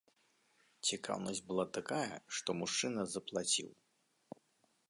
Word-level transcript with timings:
Цікаўнасць 0.89 1.43
была 1.51 1.65
такая, 1.79 2.15
што 2.39 2.49
мужчына 2.63 3.01
заплаціў! 3.13 3.69